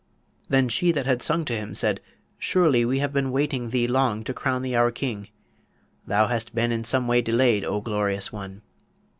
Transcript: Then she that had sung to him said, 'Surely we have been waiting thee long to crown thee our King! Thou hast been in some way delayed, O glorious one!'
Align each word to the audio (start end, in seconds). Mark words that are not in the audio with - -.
Then 0.49 0.67
she 0.67 0.91
that 0.93 1.05
had 1.05 1.21
sung 1.21 1.45
to 1.45 1.55
him 1.55 1.75
said, 1.75 2.01
'Surely 2.39 2.83
we 2.85 2.97
have 2.97 3.13
been 3.13 3.29
waiting 3.31 3.69
thee 3.69 3.85
long 3.87 4.23
to 4.23 4.33
crown 4.33 4.63
thee 4.63 4.73
our 4.73 4.89
King! 4.89 5.29
Thou 6.07 6.25
hast 6.25 6.55
been 6.55 6.71
in 6.71 6.83
some 6.83 7.07
way 7.07 7.21
delayed, 7.21 7.63
O 7.63 7.81
glorious 7.81 8.31
one!' 8.33 8.63